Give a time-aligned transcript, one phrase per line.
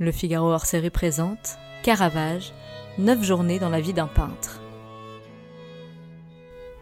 [0.00, 2.52] Le Figaro hors série présente Caravage,
[2.98, 4.60] 9 journées dans la vie d'un peintre.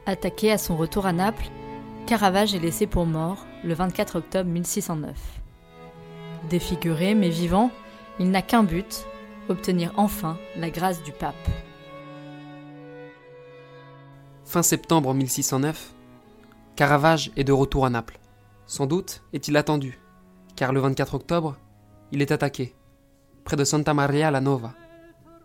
[0.05, 1.49] Attaqué à son retour à Naples,
[2.07, 5.17] Caravage est laissé pour mort le 24 octobre 1609.
[6.51, 7.71] Défiguré mais vivant,
[8.21, 9.07] il n'a qu'un but,
[9.49, 11.35] obtenir enfin la grâce du pape.
[14.45, 15.95] Fin septembre 1609,
[16.77, 18.19] Caravage est de retour à Naples.
[18.67, 19.99] Sans doute est-il attendu,
[20.55, 21.57] car le 24 octobre,
[22.13, 22.77] il est attaqué,
[23.47, 24.75] près de Santa Maria la Nova,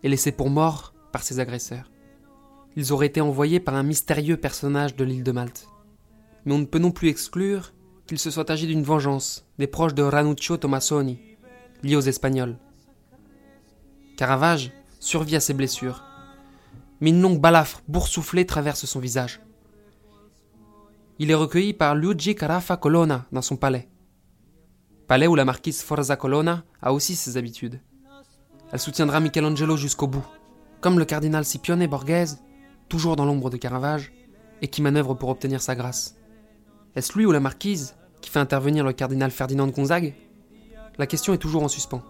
[0.02, 1.88] et laissé pour mort par ses agresseurs.
[2.74, 5.68] Ils auraient été envoyés par un mystérieux personnage de l'île de Malte.
[6.44, 7.72] Mais on ne peut non plus exclure
[8.06, 11.20] qu'il se soit agi d'une vengeance des proches de Ranuccio Tomassoni,
[11.84, 12.58] liés aux Espagnols.
[14.16, 16.02] Caravage survit à ses blessures,
[17.00, 19.40] mais une longue balafre boursouflée traverse son visage.
[21.20, 23.88] Il est recueilli par Luigi Carafa Colonna dans son palais.
[25.06, 27.80] Palais où la marquise Forza Colonna a aussi ses habitudes.
[28.72, 30.26] Elle soutiendra Michelangelo jusqu'au bout,
[30.80, 32.38] comme le cardinal Scipione Borghese,
[32.88, 34.12] toujours dans l'ombre de Caravage,
[34.62, 36.16] et qui manœuvre pour obtenir sa grâce.
[36.96, 40.14] Est-ce lui ou la marquise qui fait intervenir le cardinal Ferdinand Gonzague?
[40.96, 42.02] La question est toujours en suspens.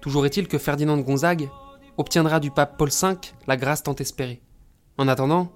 [0.00, 1.48] Toujours est-il que Ferdinand Gonzague
[1.96, 4.42] obtiendra du pape Paul V la grâce tant espérée.
[4.98, 5.52] En attendant,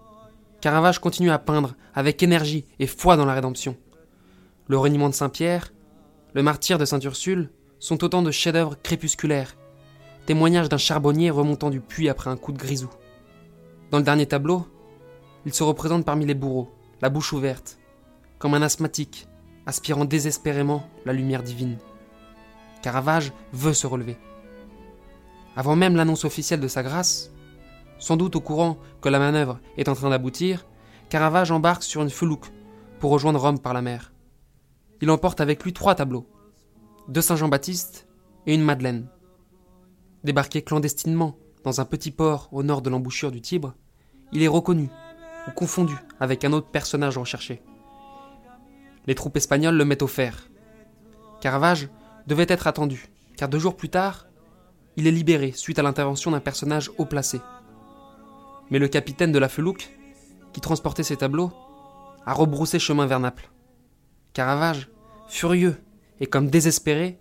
[0.61, 3.77] Caravage continue à peindre avec énergie et foi dans la rédemption.
[4.69, 5.73] Le reniement de Saint-Pierre,
[6.33, 9.57] le martyr de Sainte-Ursule sont autant de chefs-d'œuvre crépusculaires,
[10.31, 12.89] témoignages d'un charbonnier remontant du puits après un coup de grisou.
[13.91, 14.65] Dans le dernier tableau,
[15.45, 17.81] il se représente parmi les bourreaux, la bouche ouverte,
[18.39, 19.27] comme un asthmatique,
[19.67, 21.79] aspirant désespérément la lumière divine.
[22.81, 24.19] Caravage veut se relever.
[25.57, 27.33] Avant même l'annonce officielle de sa grâce,
[27.99, 30.65] sans doute au courant que la manœuvre est en train d'aboutir,
[31.09, 32.53] Caravage embarque sur une felouque
[33.01, 34.13] pour rejoindre Rome par la mer.
[35.01, 36.29] Il emporte avec lui trois tableaux,
[37.09, 38.07] deux Saint Jean-Baptiste
[38.47, 39.09] et une Madeleine.
[40.23, 43.75] Débarqué clandestinement dans un petit port au nord de l'embouchure du Tibre,
[44.33, 44.89] il est reconnu
[45.49, 47.63] ou confondu avec un autre personnage recherché.
[49.07, 50.49] Les troupes espagnoles le mettent au fer.
[51.41, 51.89] Caravage
[52.27, 54.27] devait être attendu, car deux jours plus tard,
[54.97, 57.41] il est libéré suite à l'intervention d'un personnage haut placé.
[58.71, 59.97] Mais le capitaine de la felouque,
[60.53, 61.51] qui transportait ses tableaux,
[62.27, 63.51] a rebroussé chemin vers Naples.
[64.35, 64.91] Caravage,
[65.29, 65.83] furieux
[66.21, 67.19] et comme désespéré,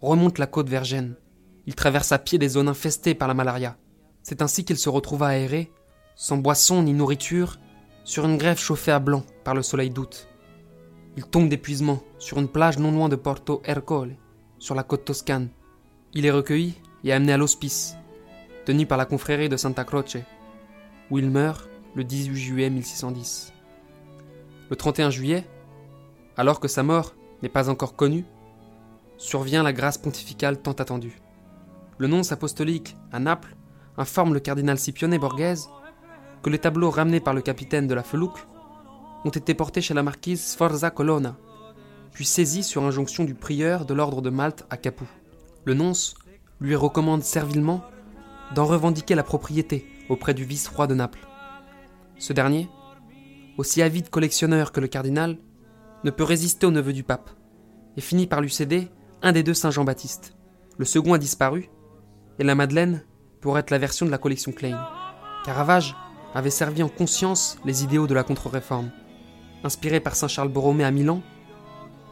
[0.00, 1.16] remonte la côte vers Gênes.
[1.70, 3.76] Il traverse à pied des zones infestées par la malaria.
[4.24, 5.70] C'est ainsi qu'il se retrouva aéré,
[6.16, 7.60] sans boisson ni nourriture,
[8.02, 10.26] sur une grève chauffée à blanc par le soleil d'août.
[11.16, 14.16] Il tombe d'épuisement sur une plage non loin de Porto Ercole,
[14.58, 15.48] sur la côte toscane.
[16.12, 17.94] Il est recueilli et amené à l'hospice,
[18.64, 20.16] tenu par la confrérie de Santa Croce,
[21.08, 23.52] où il meurt le 18 juillet 1610.
[24.70, 25.46] Le 31 juillet,
[26.36, 27.14] alors que sa mort
[27.44, 28.24] n'est pas encore connue,
[29.18, 31.20] survient la grâce pontificale tant attendue.
[32.00, 33.54] Le nonce apostolique à Naples
[33.98, 35.68] informe le cardinal Scipione Borghese
[36.42, 38.46] que les tableaux ramenés par le capitaine de la felouque
[39.26, 41.36] ont été portés chez la marquise Sforza Colonna,
[42.12, 45.10] puis saisis sur injonction du prieur de l'ordre de Malte à Capoue.
[45.66, 46.14] Le nonce
[46.58, 47.84] lui recommande servilement
[48.54, 51.28] d'en revendiquer la propriété auprès du vice-roi de Naples.
[52.16, 52.70] Ce dernier,
[53.58, 55.36] aussi avide collectionneur que le cardinal,
[56.04, 57.28] ne peut résister au neveu du pape,
[57.98, 58.88] et finit par lui céder
[59.20, 60.34] un des deux Saint Jean-Baptiste.
[60.78, 61.68] Le second a disparu,
[62.40, 63.02] et la Madeleine
[63.42, 64.82] pourrait être la version de la collection Klein.
[65.44, 65.94] Caravage
[66.34, 68.90] avait servi en conscience les idéaux de la contre-réforme,
[69.62, 71.22] inspiré par Saint Charles Borromée à Milan,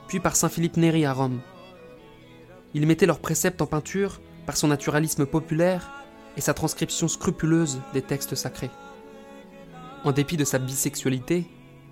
[0.06, 1.40] puis par Saint Philippe Néri à Rome.
[2.74, 5.90] Il mettait leurs préceptes en peinture par son naturalisme populaire
[6.36, 8.70] et sa transcription scrupuleuse des textes sacrés.
[10.04, 11.46] En dépit de sa bisexualité,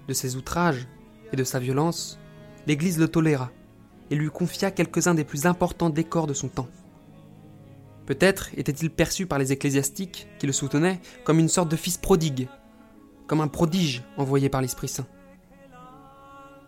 [0.09, 0.87] de ses outrages
[1.33, 2.19] et de sa violence,
[2.67, 3.51] l'Église le toléra
[4.11, 6.69] et lui confia quelques-uns des plus importants décors de son temps.
[8.07, 12.49] Peut-être était-il perçu par les ecclésiastiques qui le soutenaient comme une sorte de fils prodigue,
[13.27, 15.07] comme un prodige envoyé par l'Esprit Saint.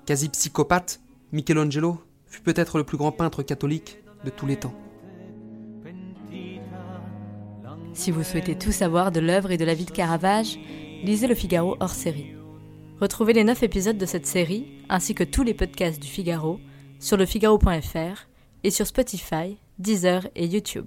[0.04, 1.00] Quasi psychopathe,
[1.32, 4.74] Michelangelo fut peut-être le plus grand peintre catholique de tous les temps.
[7.92, 10.58] Si vous souhaitez tout savoir de l'œuvre et de la vie de Caravage,
[11.04, 12.34] lisez Le Figaro hors série.
[13.00, 16.58] Retrouvez les 9 épisodes de cette série, ainsi que tous les podcasts du Figaro,
[16.98, 18.26] sur lefigaro.fr
[18.64, 20.86] et sur Spotify, Deezer et YouTube.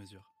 [0.00, 0.39] mesure.